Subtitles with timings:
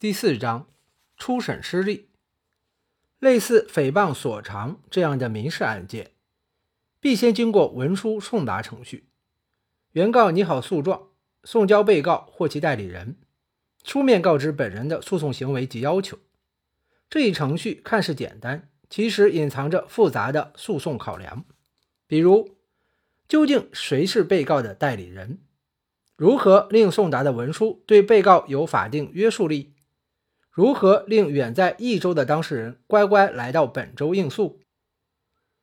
[0.00, 0.68] 第四章
[1.16, 2.06] 初审失利。
[3.18, 6.12] 类似诽谤所长这样的民事案件，
[7.00, 9.08] 必先经过文书送达程序。
[9.90, 11.08] 原告拟好诉状，
[11.42, 13.16] 送交被告或其代理人，
[13.82, 16.16] 书面告知本人的诉讼行为及要求。
[17.10, 21.44] 这一程序看似简单，其实隐藏着复杂的诉讼考量。
[22.06, 22.56] 比如，
[23.26, 25.40] 究竟谁是被告的代理人？
[26.14, 29.74] 如何令送达的文书对被告有法定约束力？
[30.58, 34.58] 如何令远在益州的当事人乖乖来到本州应诉？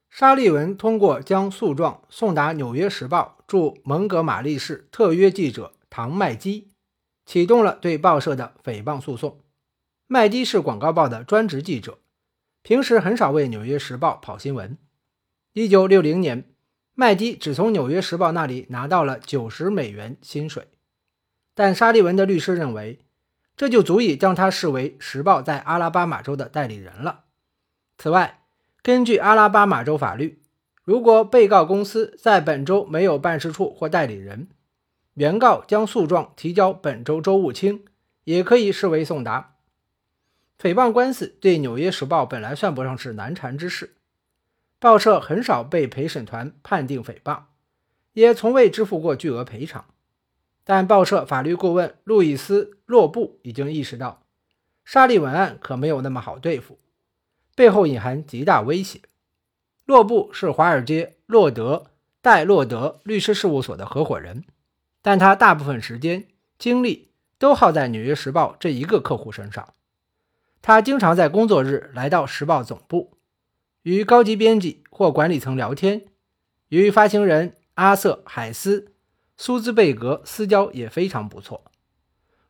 [0.09, 6.69] 沙利文通过将诉状送达《纽约时报》驻蒙哥马利市特约记者唐麦基，
[7.25, 9.37] 启动了对报社的诽谤诉讼。
[10.07, 11.99] 麦基是广告报的专职记者，
[12.63, 14.77] 平时很少为《纽约时报》跑新闻。
[15.55, 16.45] 1960年，
[16.93, 20.69] 麦基只从《纽约时报》那里拿到了90美元薪水，
[21.53, 22.99] 但沙利文的律师认为。
[23.57, 27.23] 这就足以将他视为《时报》在阿拉巴马州的代理人了。
[27.97, 28.41] 此外，
[28.81, 30.41] 根据阿拉巴马州法律，
[30.83, 34.49] 如果被告公司在本州没有办事处或代理人，
[35.13, 37.85] 原告将诉状提交本州州务卿，
[38.25, 39.55] 也可以视为送达。
[40.61, 43.95] 诽谤官司对《纽约时报》本来算不上是难缠之事，
[44.79, 47.43] 报社很少被陪审团判定诽谤，
[48.13, 49.85] 也从未支付过巨额赔偿。
[50.67, 54.23] 但报社法律顾问路易斯·洛布已经意识到，
[54.83, 56.79] 沙利文案可没有那么好对付，
[57.55, 59.01] 背后隐含极大威胁。
[59.85, 61.85] 洛布是华尔街洛德
[62.19, 64.43] 戴洛德律师事务所的合伙人，
[65.03, 66.25] 但他大部分时间
[66.57, 69.71] 精力都耗在《纽约时报》这一个客户身上。
[70.63, 73.19] 他经常在工作日来到时报总部，
[73.83, 76.05] 与高级编辑或管理层聊天，
[76.69, 78.94] 与发行人阿瑟·海斯。
[79.37, 81.65] 苏兹贝格私交也非常不错。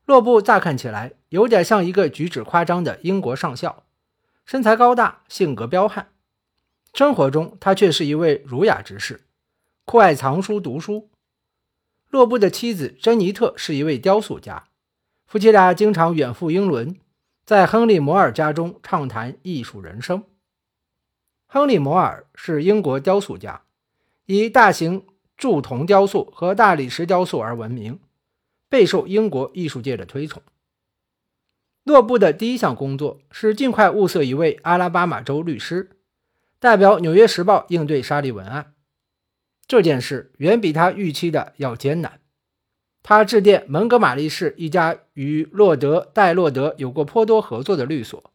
[0.06, 3.84] 洛布乍看起来有点像一个举止夸张的英国上校，
[4.46, 6.10] 身材高大，性格彪悍。
[6.94, 9.26] 生活中，他却是一位儒雅之士，
[9.84, 11.10] 酷爱藏书读书。
[12.10, 14.68] 洛布的妻子珍妮特是一位雕塑家，
[15.26, 16.96] 夫妻俩经常远赴英伦，
[17.44, 20.24] 在亨利·摩尔家中畅谈艺术人生。
[21.48, 23.64] 亨利·摩尔是英国雕塑家，
[24.28, 25.08] 以大型。
[25.38, 28.00] 铸铜雕塑和大理石雕塑而闻名，
[28.70, 30.42] 备受英国艺术界的推崇。
[31.84, 35.92] 洛布的第一项工作是尽快物色一位阿拉巴马州律师，
[36.60, 38.74] 代表《纽约时报》应对沙利文案。
[39.68, 42.22] 这件事远比他预期的要艰难。
[43.04, 48.32] 他致电蒙哥马利市一家与洛德戴洛德有过颇多合作的律所，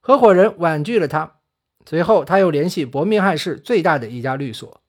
[0.00, 1.38] 合伙人婉拒了他。
[1.86, 4.79] 随后，他又联系伯明翰市最大的一家律所。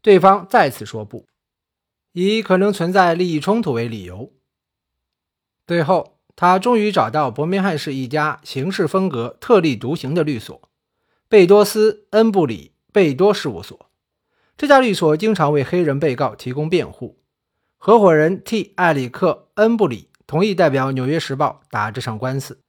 [0.00, 1.26] 对方再次说不，
[2.12, 4.32] 以可能存在利益冲突为理由。
[5.66, 10.60] 最后，他终于找到伯明翰市一家行事风格特立独行的律所——
[11.28, 13.90] 贝多斯恩布里贝多事务所。
[14.56, 17.20] 这家律所经常为黑人被告提供辩护。
[17.76, 18.72] 合伙人 T.
[18.76, 22.60] 艾里克恩布里同意代表《纽约时报》打这场官司。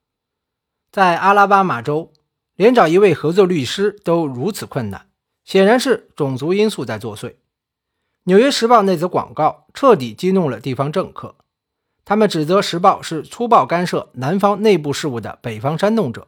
[0.92, 2.14] 在阿拉巴马州，
[2.56, 5.09] 连找一位合作律师都如此困难。
[5.50, 7.30] 显然是种族因素在作祟。
[8.26, 11.34] 《纽约时报》那则广告彻底激怒了地方政客，
[12.06, 16.28] 他们指责《时报》是粗暴干涉南方内部事务的北方煽动者。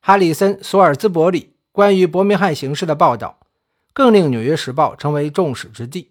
[0.00, 3.38] 哈里森·索尔兹伯里关于伯明翰形势的报道，
[3.92, 6.10] 更令《纽约时报》成为众矢之的。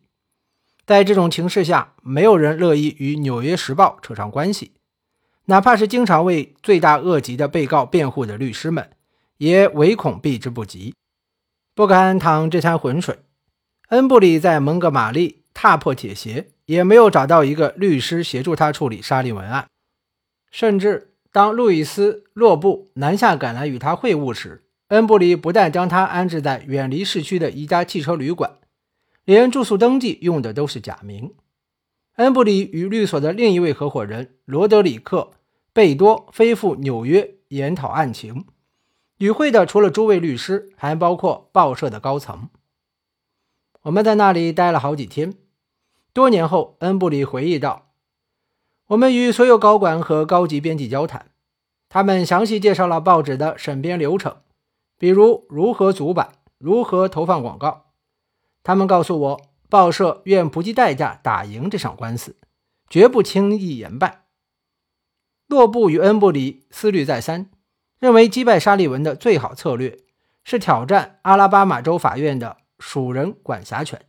[0.86, 4.72] 在这种情势下，没有人乐意与《纽约时报》扯上关系，
[5.48, 8.90] 哪怕是经常为罪大恶极的被告辩护的律师们，
[9.40, 10.96] 也唯恐避之不及。
[11.74, 13.20] 不敢淌这滩浑水，
[13.88, 19.68] 恩布里在蒙哥马利踏破铁鞋，也没有找到一个律师协助他处理沙利文案。
[20.52, 28.58] 甚至当路易斯·洛布南下赶来与他会晤时，恩布里不但将他安置在远离市区的一家汽车旅馆，
[29.24, 31.34] 连住宿登记用的都是假名。
[32.18, 35.32] 恩布里与律所的另一位合伙人罗德里克·
[35.72, 38.44] 贝多飞赴纽约研讨案情。
[39.22, 42.50] 与会的除了诸位律师，还包括报社的高层。
[43.84, 45.36] 我们在那里待了好几天。
[46.12, 47.92] 多年后，恩布里回忆道
[48.90, 51.30] ：“我们与所有高管和高级编辑交谈，
[51.88, 54.38] 他们详细介绍了报纸的审编流程，
[54.98, 57.92] 比如如何组版、如何投放广告。
[58.64, 62.36] 他们告诉我，报社愿不计代价打赢这场官司，
[62.90, 64.24] 绝不轻易言败。”
[65.46, 67.52] 洛布与恩布里思虑再三。
[68.02, 70.00] 认为击败沙利文的最好策略
[70.44, 74.02] 是挑战阿拉巴马州法院的属人管辖权。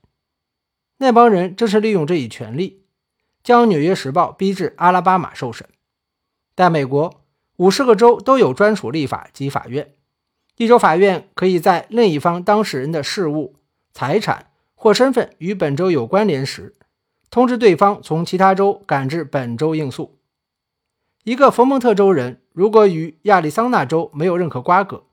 [0.96, 2.86] 那帮人正是利用这一权利，
[3.44, 5.68] 将《纽约时报》逼至阿拉巴马受审。
[6.56, 7.22] 在美国，
[7.56, 9.92] 五十个州都有专属立法及法院，
[10.56, 13.56] 一州法院可以在另一方当事人的事务、
[13.92, 16.74] 财产或身份与本州有关联时，
[17.28, 20.18] 通知对方从其他州赶至本州应诉。
[21.24, 25.04] 一个佛蒙特州人如果与亚利桑那州没有任何瓜葛，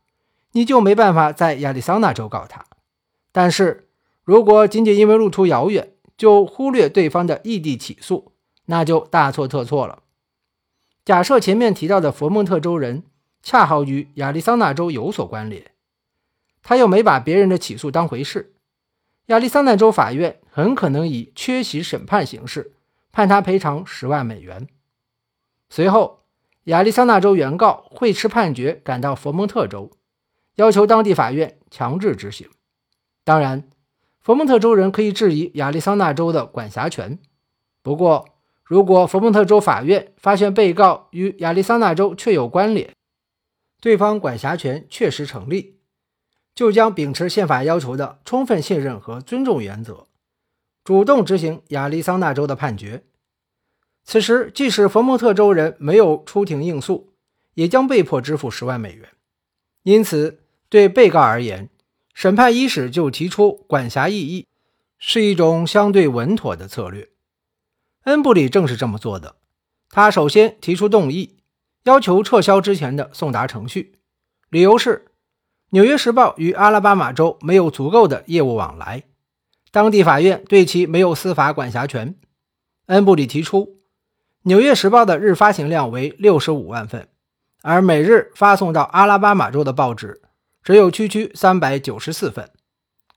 [0.51, 2.65] 你就没办法在亚利桑那州告他。
[3.31, 3.87] 但是
[4.23, 8.31] 如果仅仅因为路途遥远就忽略对方的异地起诉，
[8.65, 10.03] 那就大错特错了。
[11.05, 13.03] 假设前面提到的佛蒙特州人
[13.41, 15.71] 恰好与亚利桑那州有所关联，
[16.61, 18.53] 他又没把别人的起诉当回事，
[19.27, 22.73] 亚利桑那州法院很可能以缺席审判形式
[23.11, 24.67] 判他赔偿十万美元。
[25.69, 26.18] 随后，
[26.65, 29.91] 亚利桑那州原告会持判决赶到佛蒙特州，
[30.55, 32.49] 要求当地法院强制执行。
[33.23, 33.69] 当然，
[34.21, 37.19] 佛蒙特州人可以质疑亚利桑那州的管辖权，
[37.81, 38.25] 不过。
[38.63, 42.93] 如果佛蒙特州法院发现被告与亚利桑那州确有关联，
[43.81, 45.79] 对方管辖权确实成立，
[46.53, 50.05] 就将秉持宪法要求的充分信任和尊重原则，
[50.83, 53.05] 主动执行亚利桑那州的判决。
[54.09, 57.13] 此时，即使佛蒙特州人没有出庭应诉，
[57.53, 59.07] 也将被迫支付十万美元。
[59.83, 61.69] 因此，对被告而言，
[62.15, 64.47] 审判伊始就提出管辖异议，
[64.97, 67.09] 是一种相对稳妥的策略。
[68.05, 69.35] 恩布里正是这么做的。
[69.91, 71.37] 他首先提出动议，
[71.83, 73.99] 要求撤销之前的送达程序，
[74.49, 75.05] 理由是
[75.69, 79.03] 《纽约时报》与阿拉巴马州没有足够的业务往来，
[79.69, 82.15] 当地法院对其没有司法管辖权。
[82.87, 83.65] 恩布里提出，
[84.43, 87.09] 《纽约时报》的日发行量为六十五万份，
[87.61, 90.21] 而每日发送到阿拉巴马州的报纸
[90.63, 92.49] 只有区区三百九十四份，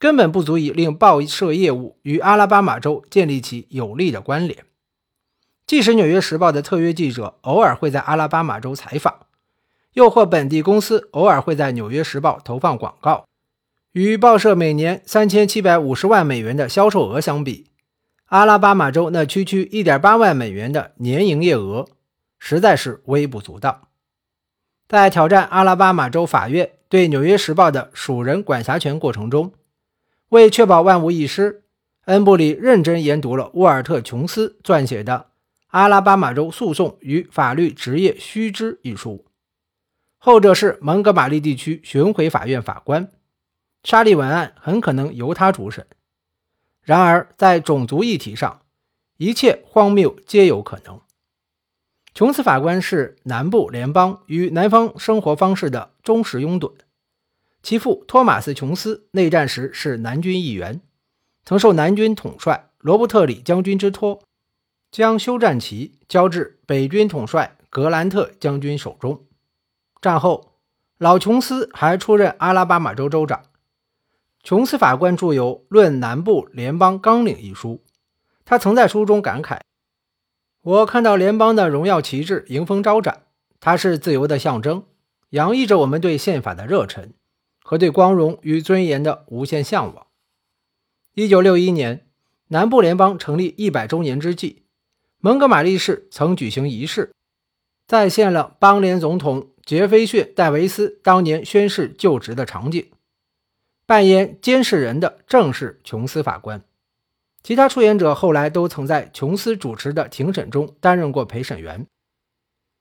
[0.00, 4.64] 根本不足以令报社业务与阿拉巴马州建立起有力的关联。
[5.64, 9.26] 即使《纽约时报》的特约记者偶尔会在阿拉巴马州采访，
[9.92, 13.24] 又或本地公司偶尔会在《纽约时报》投放广告，
[13.92, 17.69] 与报社每年三千七百五十万美元的销售额相比，
[18.32, 21.87] 阿拉巴马州那区区一点八万美元的年营业额
[22.38, 23.90] 实在是微不足道。
[24.88, 29.52] 在挑战阿拉巴马州法院对《纽约时报》的属人管辖权过程中，
[30.31, 31.64] 为确保万无一失，
[32.06, 35.26] 恩布里认真研读了沃尔特·琼斯撰写的。
[35.67, 39.26] 阿拉巴马州诉讼与法律职业须知一书，
[40.17, 43.12] 后者是蒙哥马利地区巡回法院法官，
[43.84, 45.87] 沙利文案很可能由他主审。
[46.82, 48.62] 然而，在种族议题上，
[49.17, 51.00] 一切荒谬皆有可能。
[52.14, 56.73] 琼斯法官是南部联邦与南方生活方式的忠实拥趸，
[57.62, 60.81] 其父托马斯·琼斯内战时是南军议员，
[61.44, 64.20] 曾受南军统帅罗伯特里将军之托。
[64.90, 69.25] 将休战旗交至北军统帅格兰特将军手中。
[70.02, 70.58] 战后，
[70.99, 73.43] 老琼斯还出任阿拉巴马州州长。
[74.42, 77.80] 琼斯法官著有《论南部联邦纲领》一书，
[78.44, 79.60] 他曾在书中感慨
[80.62, 83.26] ：“我看到联邦的荣耀旗帜迎风招展，
[83.60, 84.84] 它是自由的象征，
[85.30, 87.14] 洋溢着我们对宪法的热忱
[87.62, 90.08] 和对光荣与尊严的无限向往。”
[91.14, 92.08] 一九六一年，
[92.48, 94.64] 南部联邦成立一百周年之际。
[95.20, 97.12] 蒙哥马利市曾举行仪式，
[97.86, 102.90] 再现了邦联总统杰斐逊·戴维斯当年宣誓就职的场景。
[103.86, 106.62] 扮演监视人的正是琼斯法官，
[107.43, 111.86] 其他出演者后来都曾在琼斯主持的庭审中担任过陪审员。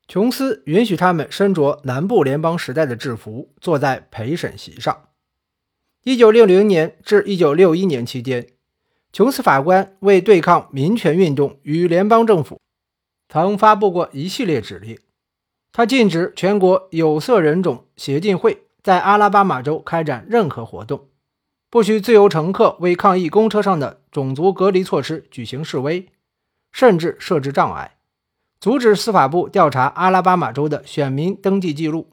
[0.07, 5.09] 琼斯允许他们身着南部联邦时代的制服，坐在陪审席上。
[6.03, 8.47] 1960年至1961年期间。
[9.13, 12.59] 琼斯法官为对抗民权运动与联邦政府，
[13.27, 14.97] 曾发布过一系列指令。
[15.73, 21.07] 他禁止全国有色人种协进会在阿拉巴马州开展任何活动，
[21.69, 26.07] 不许自由乘客为抗议公车上的种族隔离措施举行示威，
[26.71, 27.97] 甚至设置障碍，
[28.59, 32.09] 阻止司法部调查阿拉巴马州的选民登记记录。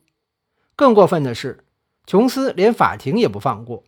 [0.77, 1.65] 更过分的是，
[2.07, 3.83] 琼斯连法庭也不放过。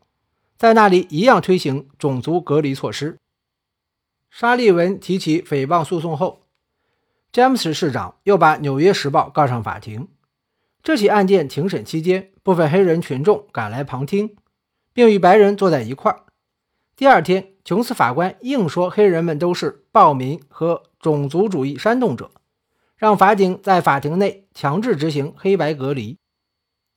[0.57, 3.19] 在那里一样推行种族隔离措施。
[4.31, 6.43] 沙利文提起诽谤诉讼后，
[7.31, 10.09] 詹姆斯市长又把《纽约时报》告上法庭。
[10.83, 14.37] 这起案件庭审期间，部分黑人群众赶来旁听，
[14.93, 16.25] 并与白人坐在一块儿。
[16.97, 22.31] 第二天，琼斯法官硬说黑人们都是暴民和种族主义煽动者，
[22.97, 26.19] 让法警在法庭内强制执行黑白隔离。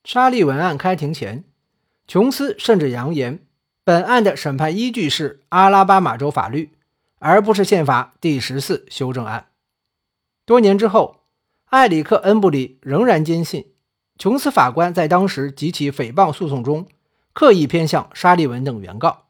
[0.03, 1.43] 沙利文案开庭前，
[2.07, 3.45] 琼斯甚至扬言。
[3.85, 6.71] 本案的审判依据是阿拉巴马州法律，
[7.19, 9.47] 而不是宪法第十四修正案。
[10.45, 11.23] 多年之后，
[11.65, 13.72] 埃里克·恩布里仍然坚信，
[14.17, 16.87] 琼斯法官在当时几起诽谤诉讼中
[17.33, 19.25] 刻意偏向沙利文等原告。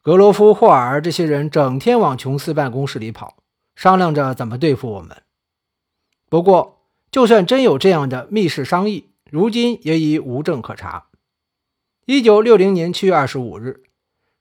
[0.00, 3.36] 格罗夫、霍尔这些人整天往琼斯办公室里跑，
[3.76, 5.22] 商量着怎么对付我们。
[6.28, 11.08] 不过，就算真有这样的密室商议，如今也已无证可查。
[12.06, 13.84] 一九六零年七月二十五日，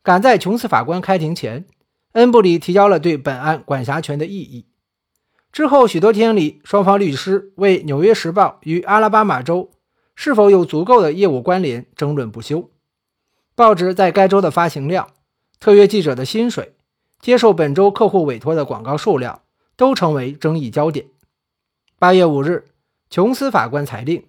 [0.01, 1.67] 赶在琼斯法官开庭前，
[2.13, 4.67] 恩布里提交了对本案管辖权的异议。
[5.51, 9.69] 之后许多天里，双方律师为《纽约时报》与阿拉巴马州
[10.15, 12.69] 是否有足够的业务关联争论不休。
[13.55, 15.09] 报纸在该州的发行量。
[15.59, 16.73] 特约记者的薪水、
[17.19, 19.43] 接受本州客户委托的广告数量
[19.75, 21.05] 都成为争议焦点。
[21.99, 22.65] 八月五日，
[23.11, 24.21] 琼斯法官裁定，《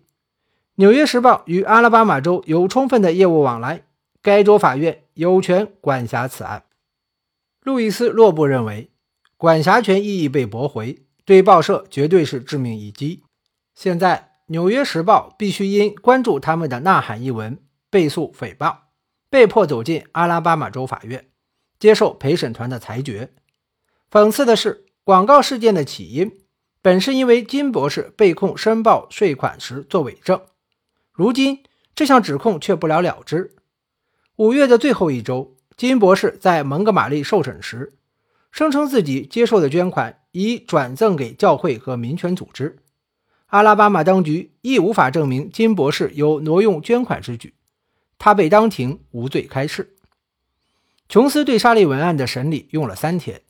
[0.74, 3.84] 纽约时报》与阿拉巴马州有充分的业务往来，
[4.20, 6.64] 该州法院有权管辖此案。
[7.62, 8.90] 路易斯·洛布认为，
[9.38, 13.22] 管辖权异议被驳回，对报社绝对是致命一击。
[13.74, 17.58] 现在，《纽约时报》必须因关注他们的呐喊一文
[17.90, 18.76] 被诉诽谤。
[19.30, 21.30] 被迫走进阿拉巴马州法院，
[21.78, 23.32] 接受陪审团的裁决。
[24.10, 26.30] 讽刺的是，广告事件的起因
[26.82, 30.38] 本是因为金博士被控申报税款时作伪证，
[31.12, 31.62] 如今
[31.94, 33.54] 这项指控却不了了之。
[34.36, 37.94] 五月的最后一周，金博士在蒙哥马利受审时，
[38.50, 42.78] 声称自己接受的捐款已转赠给教会和民权组织。
[43.46, 47.54] 阿拉巴马当局亦无法证明金博士有挪用捐款之举。
[48.18, 49.94] 他被当庭无罪开释。
[51.08, 53.42] 琼斯对沙利文案的审理用了三天，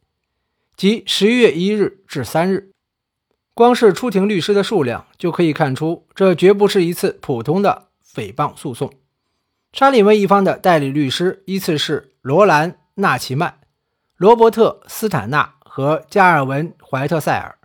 [0.76, 2.72] 即十一月一日至三日。
[3.54, 8.92] 光是出庭律师的数量就可以看出，这绝不是一次普通的诽谤诉讼。
[9.74, 13.60] 沙利文一方的代理律师依次是罗兰·纳奇曼、
[14.16, 17.56] 罗伯特·斯坦纳和加尔文·怀特塞尔，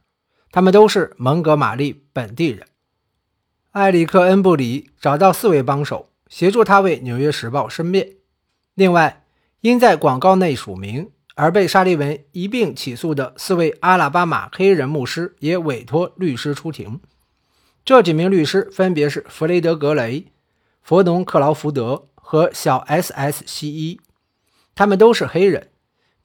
[0.50, 2.66] 他们都是蒙哥马利本地人。
[3.72, 6.08] 埃里克·恩布里找到四位帮手。
[6.30, 8.16] 协助他为《纽约时报》申辩。
[8.76, 9.26] 另外，
[9.60, 17.02] 因在广告内署名而被沙利文一并起诉的四位阿拉巴马黑人牧师也委托律师出庭。
[17.84, 20.28] 这几名律师分别是弗雷德·格雷、
[20.82, 23.44] 佛农·克劳福德和小 S.S.
[23.46, 24.00] 西伊，
[24.76, 25.72] 他们都是黑人，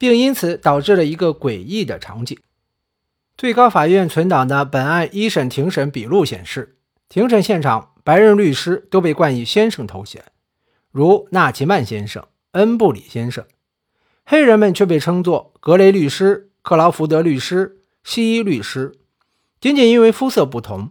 [0.03, 2.37] 并因此导致了一个诡异的场景。
[3.37, 6.75] 最高法院存档的本案一审庭审笔录显示，
[7.07, 7.93] 庭审现场。
[8.03, 10.25] 白人律师都被冠以先生头衔，
[10.91, 13.45] 如纳奇曼先生、恩布里先生；
[14.25, 18.91] 黑人们却被称作格雷律师、克劳福德律师、西伊律师。
[19.61, 20.89] 仅仅因为肤色不同，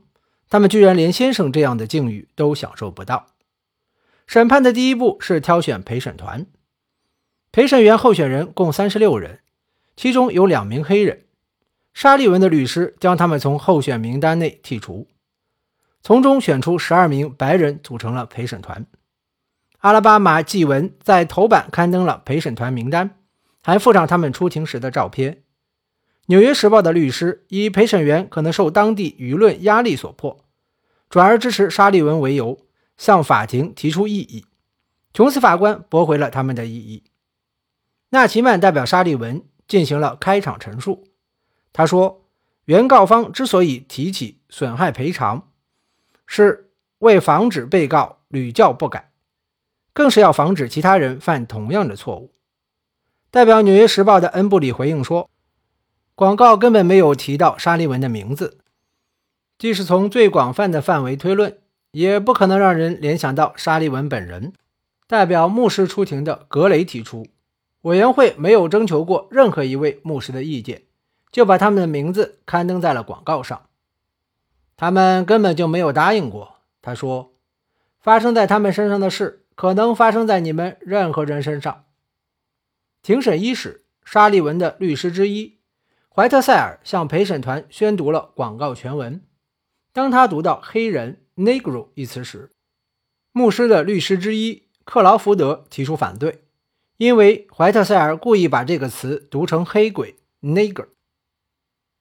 [0.49, 3.27] 他们居然连先生这样的境遇都享受不到。
[4.27, 6.47] 审判的第一步是挑选陪审团，
[7.55, 9.41] 陪审员候选人共三十六人，
[9.95, 11.27] 其中有两名黑人。
[11.93, 15.07] 沙利文的律师将他们从候选名单内剔除。
[16.03, 18.87] 从中选出十二名白人组成了陪审团。
[19.81, 23.19] 阿拉巴马纪文在头版刊登了陪审团名单，
[23.63, 25.43] 还附上他们出庭时的照片。
[26.29, 30.43] 纽约时报的律师以陪审员可能受当地舆论压力所迫，
[31.11, 32.59] 转而支持沙利文为由，
[32.97, 34.47] 向法庭提出异议。
[35.13, 37.05] 琼斯法官驳回了他们的异议。
[38.15, 41.05] 纳奇曼代表沙利文进行了开场陈述。
[41.73, 42.27] 他说
[42.67, 45.49] ：“原告方之所以提起损害赔偿。”
[46.29, 49.11] 是为防止被告屡教不改，
[49.95, 52.35] 更是要防止其他人犯同样的错误。
[53.31, 55.31] 代表《纽约时报》的恩布里回应说
[56.15, 58.59] ：“广告根本没有提到沙利文的名字，
[59.57, 61.59] 即使从最广泛的范围推论，
[61.93, 64.53] 也不可能让人联想到沙利文本人。”
[65.09, 67.27] 代表牧师出庭的格雷提出，
[67.83, 70.83] 委员会没有征求过任何一位牧师的意见，
[71.31, 73.69] 就把他们的名字刊登在了广告上。
[74.77, 76.57] 他们根本就没有答应过。
[76.81, 77.35] 他说
[78.01, 81.85] ：“发生在他们身上的事，可能发生在你们任何人身上。”
[83.03, 85.59] 庭审伊始，沙利文的律师之一
[86.09, 89.23] 怀特塞尔向陪审团宣读了广告全文。
[89.93, 92.51] 当他读到“黑人 ”（Negro） 一词时，
[93.33, 96.45] 牧师的律师之一克劳福德提出反对，
[97.03, 100.87] 因为怀特塞尔故意把这个词读成“黑鬼 ”（Nigger）。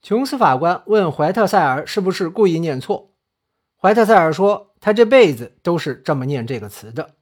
[0.04, 3.12] 琼斯法官问怀特塞尔是不是故意念错，
[3.82, 7.16] 怀特塞尔说他这辈子都是这么念这个词的。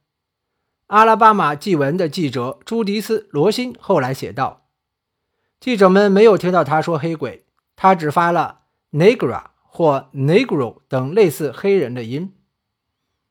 [0.88, 4.68] 阿拉巴马纪文的记者朱迪斯·罗辛后来写道
[5.58, 7.46] ：“记者们没有听到他说黑鬼，
[7.76, 12.34] 他只发了 ‘negra’ 或 ‘negro’ 等类似黑人的音。”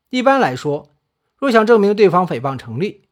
[0.09, 0.89] 一般来说，
[1.37, 3.08] 若想证明对方诽谤成立，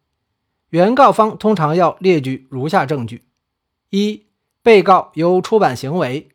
[0.70, 3.24] 原告方通常要列举如下证据：
[3.90, 4.26] 一。
[4.64, 6.28] 被告有出版行为。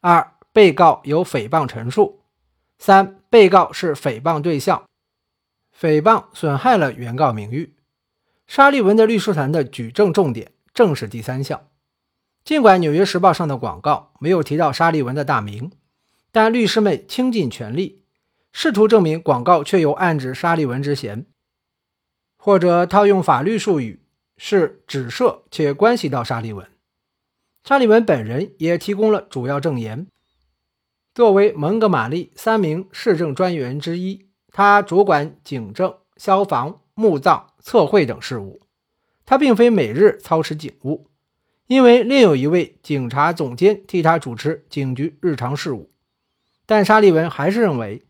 [0.00, 2.20] 二、被告有诽谤陈述；
[2.78, 4.84] 三、被告是诽谤对象，
[5.76, 7.74] 诽谤损害了原告名誉。
[8.46, 11.66] 沙利文的律师团的举证重点正是第三项。
[12.44, 15.72] 尽管《纽约时报》上的广告没有提到沙利文的大名，
[16.30, 18.04] 但律师们倾尽全力，
[18.52, 21.26] 试图证明广告确有暗指沙利文之嫌，
[22.46, 23.98] 或者套用法律术语
[24.36, 26.64] 是指涉且关系到沙利文。
[27.64, 30.06] 沙利文本人也提供了主要证言。
[31.12, 38.60] 作为蒙哥马利三名市政专员之一，他主管警政、消防、墓葬、测绘等事务。
[39.24, 41.08] 他并非每日操持警务。
[41.66, 45.90] 因为另有一位警察总监替他主持警局日常事务，
[46.64, 48.04] 但沙利文还是认为，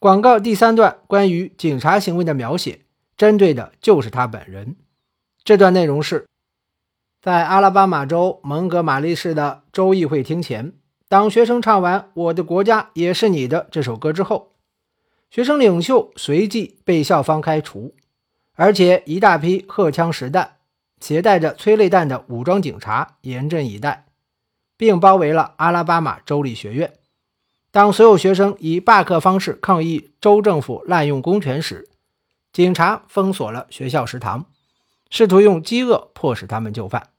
[0.00, 2.80] 广告第三段关于警察行为的描写，
[3.16, 4.76] 针对的就是他本人。
[5.44, 6.26] 这段内容是
[7.20, 10.72] 在阿拉巴马州蒙哥马利市的州议会厅前，
[11.08, 14.52] 当学生唱完《我的国家也是你的》这首歌之后，
[15.30, 17.94] 学生领袖随即被校方开除，
[18.54, 20.52] 而且一大批荷枪实弹。
[20.98, 24.06] 携带着催泪弹的武装警察严阵以待，
[24.78, 26.94] 并包围了阿拉巴马州立学院。
[27.70, 31.86] 当所有学生以罢课方式抗议州政府滥用公权时，
[32.56, 34.46] 警察封锁了学校食堂，
[35.10, 37.10] 试图用饥饿迫使他们就范。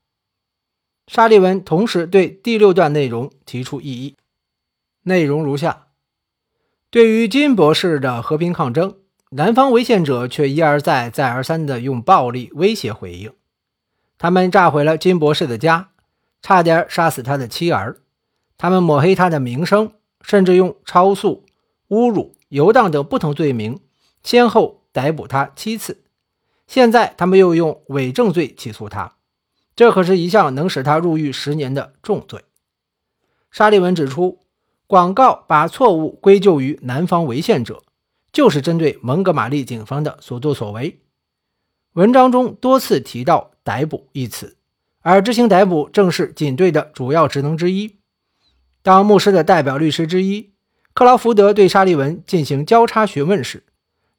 [1.06, 4.16] 沙利文同时对第六段内容提出异议，
[5.04, 5.90] 内容如下：
[6.90, 8.98] 对于金博士的和平抗争，
[9.30, 13.32] 南方违宪者却一而再、再而三地用暴力威胁回应。
[14.18, 15.92] 他们炸毁了金博士的家，
[16.42, 18.02] 差点杀死他的妻儿。
[18.58, 19.92] 他们抹黑他的名声，
[20.22, 21.46] 甚至用超速、
[21.90, 23.80] 侮辱、游荡等不同罪名，
[24.24, 26.02] 先后逮捕他七次。
[26.66, 29.18] 现在他们又用伪证罪起诉他，
[29.76, 32.44] 这可是一项能使他入狱十年的重罪。
[33.52, 34.40] 沙利文指出，
[34.88, 37.84] 广告把错误归咎于南方违宪者，
[38.32, 41.00] 就是针对蒙哥马利警方的所作所为。
[41.94, 43.52] 文章中多次提到。
[43.68, 44.56] 逮捕一词，
[45.02, 47.98] 而执行逮捕正是警队的主要职能之一。
[48.82, 50.54] 当牧师的代表律师之一
[50.94, 53.66] 克劳福德对沙利文进行交叉询问时，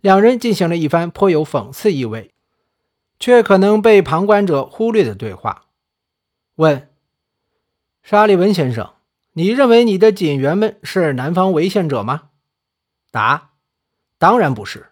[0.00, 2.32] 两人进行了一番颇有讽刺意味，
[3.18, 5.64] 却可能被旁观者忽略的对话。
[6.56, 6.88] 问：
[8.02, 8.92] 沙利文先生，
[9.32, 12.30] 你认为你的警员们是南方违宪者吗？
[13.10, 13.50] 答：
[14.18, 14.90] 当然不是。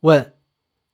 [0.00, 0.34] 问：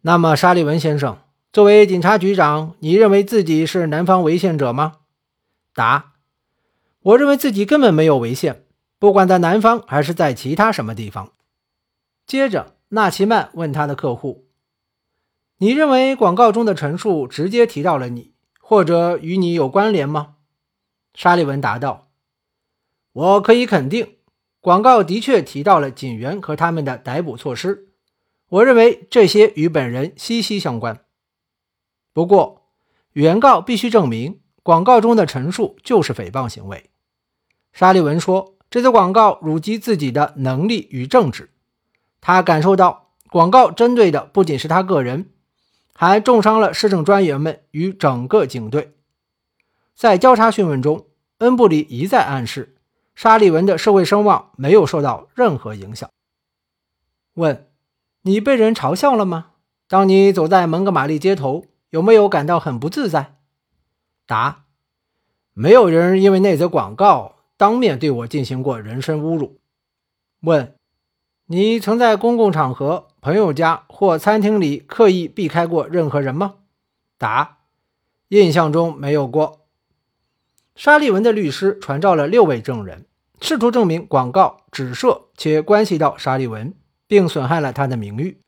[0.03, 1.19] 那么沙利文先生？
[1.53, 5.01] 作为警察局长，你认为自己是南方违宪者吗？
[5.75, 6.15] 答：
[7.01, 8.65] 我认为自己根本没有违宪，
[8.99, 11.33] 不管在南方还是在其他什么地方。
[12.27, 14.49] 接着，纳奇曼问他的客户
[15.57, 20.35] ：“你认为广告中的陈述直接提到了你，或者与你有关联吗？”
[21.15, 22.11] 沙利文答道
[23.15, 24.17] ：“我可以肯定，
[24.61, 27.89] 广告的确提到了警员和他们的逮捕措施。
[28.51, 31.03] 我认为这些与本人息息相关。”
[32.13, 32.69] 不过，
[33.13, 36.91] 原告必须证明广告中的陈述就是诽谤行为。
[37.73, 41.49] 沙利文说：“这则广告辱及自己的能力与正直。
[42.23, 45.29] 他感受到广告针对的不仅是他个人，
[45.93, 48.95] 还重伤了市政专员们与整个警队。”
[49.95, 51.05] 在交叉讯问中，
[51.39, 52.77] 恩布里一再暗示
[53.15, 56.09] 沙利文的社会声望没有受到任何影响。
[57.35, 57.69] 问
[58.23, 59.51] ：“你被人嘲笑了吗？
[59.87, 63.37] 当你走在蒙哥马利街头？”有没有感到很不自在？
[64.25, 64.65] 答：
[65.53, 69.61] 没有人因为那则广告当面对我进行过人身侮辱。
[70.41, 70.75] 问：
[71.53, 76.55] 你曾在公共场合、朋友家或餐厅里刻意避开过任何人吗？
[77.19, 77.59] 答：
[78.29, 79.67] 印象中没有过。
[80.75, 83.05] 沙利文的律师传召了六位证人，
[83.43, 86.73] 试图证明广告指涉且关系到沙利文，
[87.07, 88.41] 并损害了他的名誉。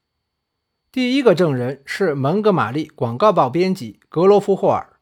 [0.91, 4.97] 第一个证人是蒙哥马利广告报编辑格罗夫霍尔，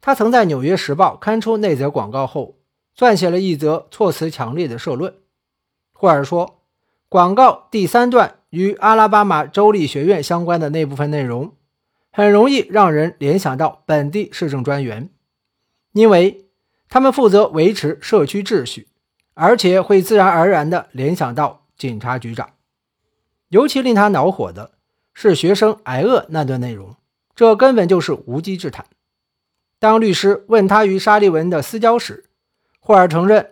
[0.00, 2.60] 他曾在《纽约时报》刊出那则广告后，
[2.96, 5.12] 撰写了一则措辞强烈的社论。
[5.92, 6.61] 霍尔说，
[7.12, 11.54] 广告第三段与阿拉巴马州立学院相关的那部分内容，
[12.10, 15.10] 很容易让人联想到本地市政专员，
[15.92, 16.46] 因为
[16.88, 18.88] 他们负责维持社区秩序，
[19.34, 22.48] 而且会自然而然地联想到警察局长。
[23.50, 24.70] 尤其令他恼火的。
[25.12, 26.96] 是学生挨饿那段内容，
[27.36, 28.86] 这根本就是无稽之谈。
[29.78, 32.24] 当律师问他与沙利文的私交时，
[32.80, 33.51] 霍尔承认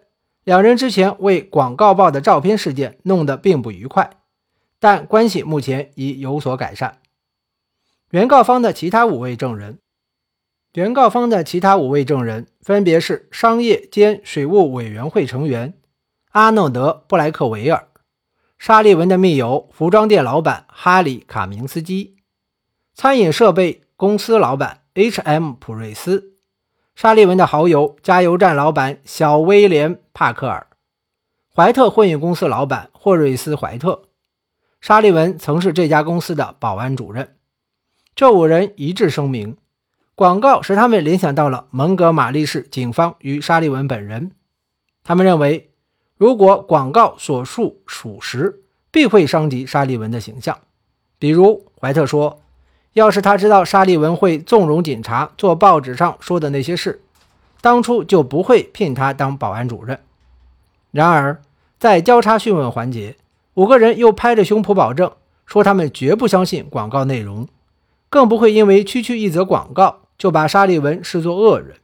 [0.50, 4.10] 两人之前为广告报的照片事件弄得并不愉快，
[4.80, 6.98] 但关系目前已有所改善。
[8.10, 9.78] 原告方的其他五位证人，
[10.72, 15.74] 原告方的其他五位证人分别是商业兼水务委员会成员
[16.32, 17.86] 阿诺德·布莱克维尔，
[18.58, 22.16] 沙利文的密友、服装店老板哈里·卡明斯基，
[22.92, 25.52] 餐饮设备公司老板 H.M.
[25.52, 26.29] 普瑞斯，
[27.00, 30.66] 沙利文的好友、加油站老板小威廉·帕克尔，
[31.56, 34.02] 怀特货运公司老板霍瑞斯·怀特。
[34.82, 37.36] 沙利文曾是这家公司的保安主任。
[38.14, 39.56] 这五人一致声明，
[40.14, 44.32] 广告使他们联想到了蒙哥马利市警方与沙利文本人。
[45.02, 45.70] 他们认为，
[46.18, 50.58] 如果广告所述属实，必会伤及沙利文的形象。
[51.18, 52.42] 比如，怀特说
[52.92, 57.00] ：“要是他知道沙利文会纵容警察做报纸上说的那些事，
[57.60, 59.98] 当初就不会聘他当保安主任。”
[60.90, 61.40] 然而，
[61.78, 63.16] 在交叉讯问环节，
[63.54, 65.12] 五个人又拍着胸脯保证
[65.46, 67.46] 说，他们绝不相信广告内容。
[68.08, 71.76] 更不会因为区区一则广告就把沙利文视作恶人。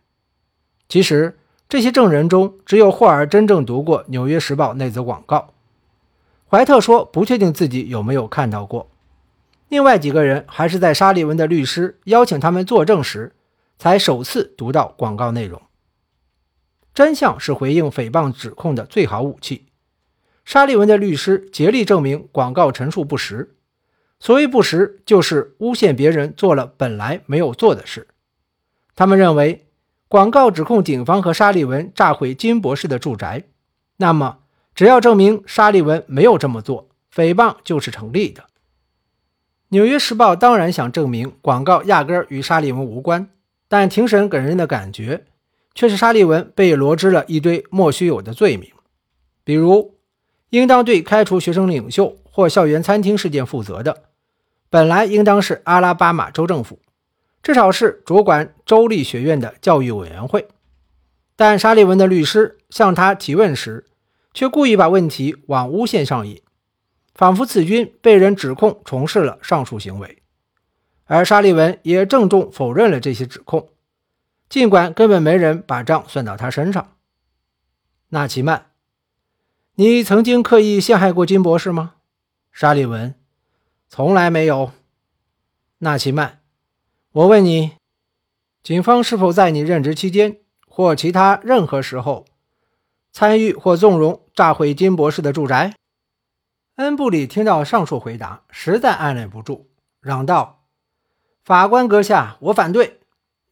[0.89, 1.39] 其实，
[1.69, 5.51] 这些证人中只有霍尔真正读过《纽约时报》那则广告。
[6.51, 8.89] 怀特说不确定自己有没有看到过。
[9.69, 13.35] 另外几个人还是在沙利文的律师邀请他们作证时，
[13.79, 15.61] 才首次读到广告内容。
[16.95, 19.67] 真相是回应诽谤指控的最好武器。
[20.45, 23.57] 沙利文的律师竭力证明广告陈述不实。
[24.19, 28.07] 所谓不实，就是诬陷别人做了本来没有做的事。
[28.95, 29.67] 他们认为，
[30.09, 33.45] 广告指控警方和沙利文炸毁金博士的住宅，
[33.99, 34.39] 那么
[34.75, 38.43] 只要证明沙利文没有这么做，诽谤就是成立的。
[39.71, 43.29] 《纽约时报》当然想证明广告压根儿与沙利文无关，
[43.67, 45.25] 但庭审给人的感觉
[45.75, 48.71] 却是沙利文被罗织了一堆莫须有的罪名，
[49.43, 49.97] 比如
[50.51, 54.05] 应当对开除学生领袖或校园餐厅事件负责的。
[54.71, 56.79] 本来应当是阿拉巴马州政府，
[57.43, 60.47] 至少是主管州立学院的教育委员会，
[61.35, 63.85] 但沙利文的律师向他提问时，
[64.33, 66.41] 却故意把问题往诬陷上引，
[67.17, 70.23] 仿佛此君被人指控从事了上述行为，
[71.07, 73.71] 而沙利文也郑重否认了这些指控，
[74.51, 76.93] 尽管根本没人把账算到他身上。
[78.11, 78.67] 纳奇曼，
[79.77, 81.95] 你曾经刻意陷害过金博士吗？
[82.53, 83.15] 沙利文。
[83.89, 84.73] 从来没有，
[85.79, 86.41] 纳奇曼。
[87.13, 87.73] 我问你，
[88.63, 90.37] 警方是否在你任职期间
[90.69, 92.27] 或其他任何时候
[93.11, 95.75] 参与或纵容炸毁金博士的住宅？
[96.77, 99.67] 恩布里听到上述回答，实在按耐不住，
[100.03, 100.65] 嚷道
[101.43, 103.01] ：“法官阁下，我反对！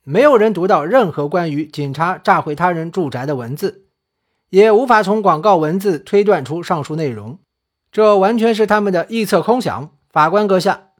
[0.03, 3.87] 没有人读到任何关于警察炸毁他人住宅的文字，
[4.51, 7.39] 也无法从广告文字推断出上述内容。
[7.91, 10.91] 这完全是他们的臆测空想。”法官阁下，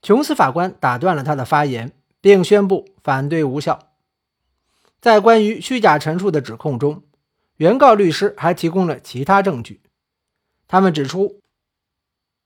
[0.00, 3.90] 琼斯法官打断了他的发言，并宣布反对无效。
[5.00, 7.02] 在关于虚假陈述的指控中，
[7.56, 9.80] 原告律师还提供了其他证据。
[10.66, 11.40] 他们指出，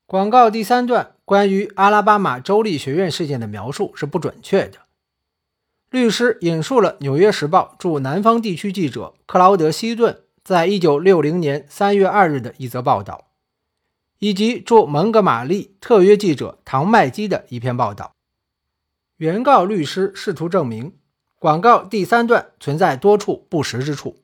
[0.05, 4.79] 广告第三段关于阿拉巴马州立学院事件的描述是不准确的。
[5.89, 13.25] 律师引述了《纽约时报》驻南方地区记者克劳德·希顿在一九六零年三月二日的一则报道。
[14.19, 18.11] 以及驻蒙哥马利特约记者唐麦基的一篇报道。
[19.15, 20.97] 原告律师试图证明
[21.39, 24.17] 广告第三段存在多处不实之处，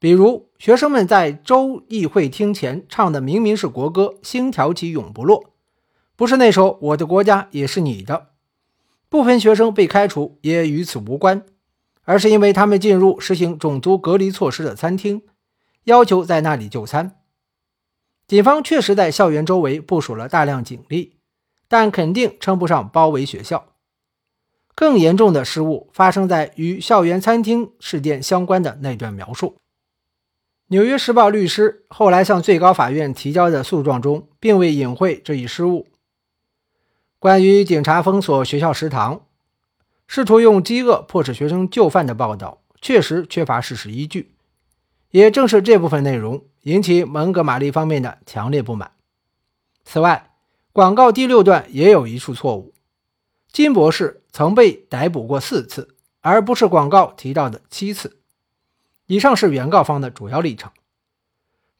[0.00, 5.44] 比如学生们在州议会厅前唱的明明是国歌《星条旗永不落》，
[6.16, 8.14] 不是那首《我的国家也是你的》。
[9.10, 11.44] 部分学生被开除也与此无关，
[12.04, 15.20] 而是因为他们进入实行种族隔离措施的餐厅，
[15.84, 17.18] 要求在那里就餐。
[18.26, 21.16] 警方确实在校园周围部署了大量警力，
[21.68, 23.66] 但肯定称不上包围学校。
[24.74, 29.48] 更严重的失误发生在与校园餐厅事件相关的那段描述。
[30.72, 35.88] 《纽约时报》律师后来向最高法院提交的诉状中，并未隐晦这一失误。
[37.18, 39.26] 关于警察封锁学校食堂、
[40.06, 44.30] 试图用饥饿迫使学生就范的报道，确实缺乏事实依据。
[45.10, 48.92] 也正是这部分内容引起蒙哥马利方面的强烈不满。
[49.84, 50.30] 此外，
[50.72, 52.72] 广告第六段也有一处错误：
[53.50, 58.19] 金博士曾被逮捕过四次，而不是广告提到的七次。
[59.10, 60.72] 以上是原告方的主要立场。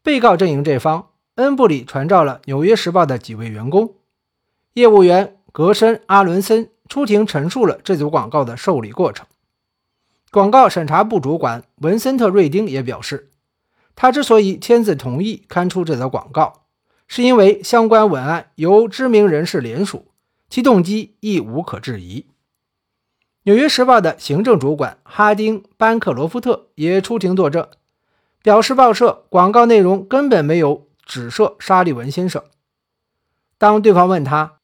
[0.03, 3.95] 被告阵营这方，恩布里传召了《纽约时报》的几位员工，
[4.73, 9.25] 业务员格森·阿伦森出庭陈述了这组广告的受理过程。
[10.33, 13.31] 广告审查部主管文森特·瑞丁也表示，
[13.95, 16.65] 他之所以签字同意刊出这则广告，
[17.07, 20.09] 是因为相关文案由知名人士联署，
[20.49, 22.23] 其动机亦无可置疑。
[23.45, 27.67] 《纽约时报》的行政主管哈丁·班克罗夫特也出庭作证，
[28.43, 32.43] 表示报社广告内容根本没有指涉沙利文先生。
[33.57, 34.59] 当对方问他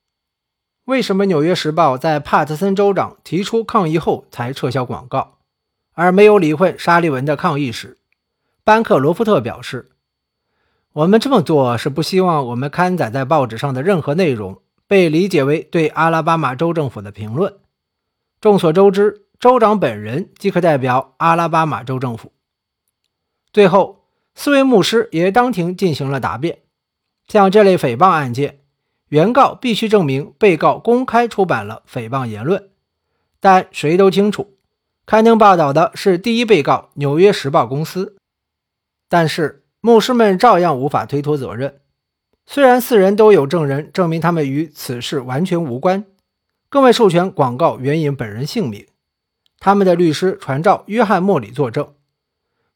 [0.84, 5.38] 为什么《纽约时报》在帕特森州长提出抗议后才撤销广告，
[5.94, 7.96] 而没有理会沙利文的抗议时，
[8.62, 9.92] 班克罗夫特表示
[10.92, 17.54] ：“我们这么做是不希望我们刊载在报纸上的任何内容被理解为对阿拉巴马州政府的评论。
[18.40, 22.32] 众所周知。”州长本人即可代表阿拉巴马州政府。
[23.52, 26.60] 最后，四位牧师也当庭进行了答辩。
[27.28, 28.60] 像这类诽谤案件，
[29.08, 32.70] 原告必须证明被告公开出版了诽谤言论。
[33.38, 34.54] 但谁都清楚，
[35.04, 38.16] 刊登报道的是第一被告《纽约时报》公司。
[39.06, 41.80] 但是，牧师们照样无法推脱责任。
[42.46, 46.06] 虽然四人都有证人证明他们与此事完全无关，
[46.76, 48.86] 更未授权广告援引本人姓名。
[49.58, 51.94] 他们的律师传召约翰·莫里作证。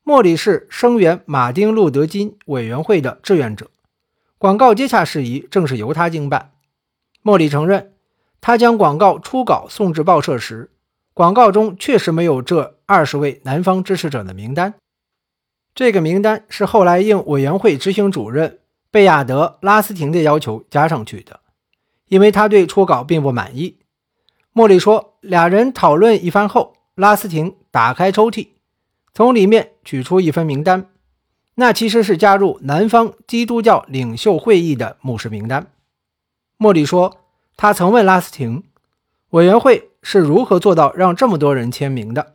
[0.02, 3.68] 莫里是声援马丁·路德·金委员会的志愿者，
[4.38, 6.52] 广告接洽事宜正是由他经办。
[7.20, 7.92] 莫里承认，
[8.40, 10.70] 他将广告初稿送至报社时，
[11.12, 14.72] 广告中确实没有这二十位南方支持者的名单。
[15.74, 18.60] 这个名单是后来应委员会执行主任
[18.90, 21.40] 贝亚德·拉斯廷的要求加上去的，
[22.08, 23.76] 因为他对初稿并不满意。
[24.60, 28.48] 莫里说，俩人讨论一番后，拉斯廷打开抽屉，
[29.14, 30.90] 从里面取出一份名单，
[31.54, 35.68] 那其实是加入南方基督教领袖会议的牧师名单。
[36.58, 37.22] 莫里说，
[37.56, 38.64] 他曾问拉斯廷，
[39.30, 42.34] 委员会是如何做到让这么多人签名的，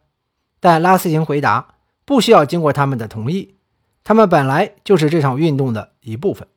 [0.59, 3.53] 但拉斯廷回答，不需要经过他们的同意，
[4.03, 6.47] 他们本来就是这场运动的一部分。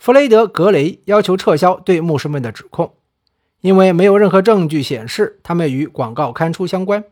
[0.00, 2.92] 弗雷德·格雷要求撤销对牧师们的指控。
[3.62, 7.04] 因为没有任何证据显示他们与广告刊出相关，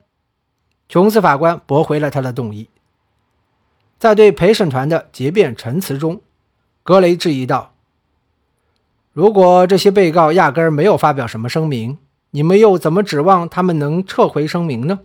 [0.88, 2.68] 琼斯法官驳回了他的动议。
[4.00, 6.20] 在对陪审团的结辩陈词中，
[6.82, 7.74] 格雷质疑道
[9.12, 11.98] ：“如果这些被告压根儿没有发表什么声明，
[12.32, 15.00] 你们又怎么指望他们能撤回声明呢？”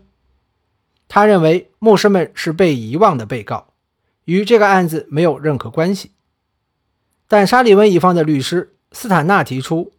[1.08, 3.68] 他认为牧师们是被遗忘的被告，
[4.24, 6.14] 与这个案子没有任何关系。
[7.28, 9.92] 但沙利文一方的律师斯坦纳提出。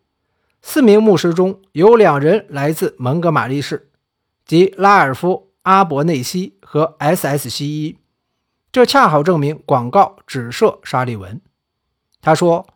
[0.63, 3.91] 四名牧师中有两人来自蒙哥马利市，
[4.45, 5.31] 即拉尔夫·
[5.63, 7.49] 阿伯内西和 S.S.
[7.49, 7.99] 西伊，
[8.73, 11.41] 这恰好证明广告只涉沙利文。
[12.21, 12.67] 他说：“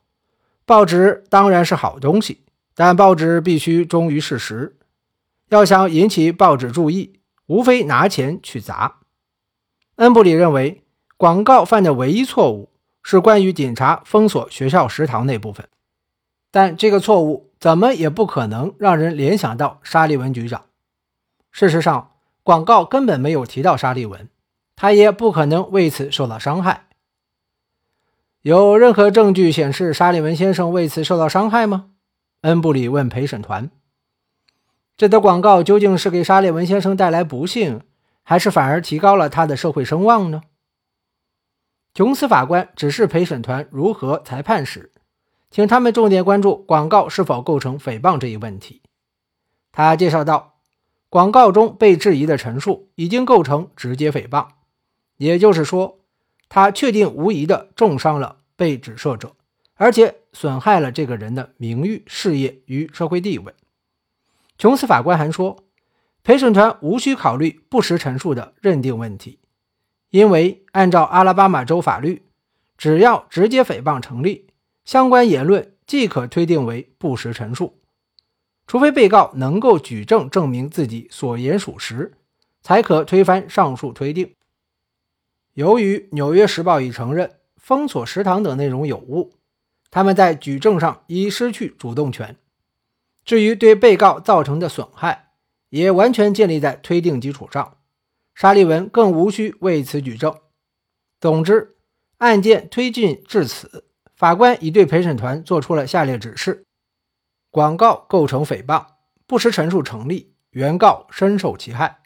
[0.64, 4.76] 报纸当然是好东西，但报纸必须忠于事实。
[5.48, 9.00] 要想引起报纸注意，无非拿钱去砸。”
[9.96, 10.84] 恩布里认为，
[11.16, 12.70] 广告犯的唯一错误
[13.02, 15.68] 是关于警察封锁学校食堂那部分，
[16.52, 17.49] 但这个错误。
[17.60, 20.64] 怎么也不可能让人联想到沙利文局长。
[21.52, 24.30] 事实上，广告根本没有提到沙利文，
[24.74, 26.86] 他也不可能为此受到伤害。
[28.40, 31.90] 有任何证据显示沙利文先生为此受到伤害吗？
[32.40, 33.70] 恩布里问陪审团。
[34.96, 37.82] 这则广告究竟是给沙利文先生带来不幸，
[38.22, 40.40] 还是反而提高了他的社会声望呢？
[41.92, 44.90] 琼斯法官指示陪审团如何裁判时。
[45.50, 48.82] 请他们重点关注广告是否构成诽谤这一问题。
[49.72, 50.54] 他介绍到，
[51.08, 54.46] 广告中被质疑的陈述已经构成直接诽谤，
[55.16, 55.98] 也就是说，
[56.48, 59.32] 他确定无疑地重伤了被指涉者，
[59.74, 63.52] 而且损害了这个人的名誉、事业与社会地位。
[64.56, 65.64] 琼斯法官还说，
[66.22, 69.40] 陪审团无需考虑不实陈述的认定问题，
[70.10, 72.22] 因为按照阿拉巴马州法律，
[72.76, 74.49] 只要直接诽谤成立。
[74.90, 77.79] 相关言论即可推定为不实陈述，
[78.66, 82.18] 除非被告能够举证证明自己所言属实，
[82.61, 84.35] 才可推翻上述推定。
[85.53, 89.35] 由于《纽约时报》已承认封锁食堂等内容有误，
[89.92, 92.37] 他们在举证上已失去主动权。
[93.24, 95.31] 至于对被告造成的损害，
[95.68, 97.76] 也完全建立在推定基础上，
[98.35, 100.35] 沙利文更无需为此举证。
[101.20, 101.76] 总之，
[102.18, 103.85] 案件推进至此。
[104.20, 106.66] 法官已对陪审团作出了下列指示：
[107.50, 108.85] 广告构成诽谤，
[109.26, 112.00] 不实陈述成立，原告深受其害。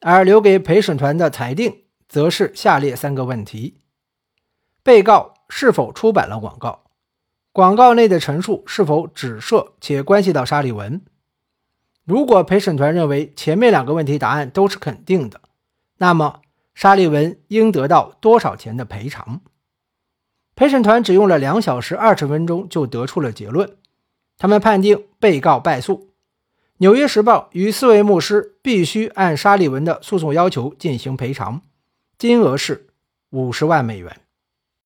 [0.00, 3.78] 而留给陪审团的裁定，则是下列三个问题：
[4.82, 6.86] 被告是否出版了广告？
[7.52, 11.00] 广告内的陈述是否指涉且关系到沙利文？
[12.04, 15.40] 如果陪审团认为前面两个问题答案都是肯定的，
[15.98, 16.40] 那么
[16.74, 19.42] 沙利文应得到多少钱的赔偿？
[20.56, 23.76] 陪审团只用了两小时二十分钟就得出了结论，
[24.38, 25.94] 他们判定被告败诉，
[26.78, 31.60] 《纽约时报》与四位牧师必须按沙利文的诉讼要求进行赔偿，
[32.18, 32.86] 金额是
[33.30, 34.20] 五十万美元。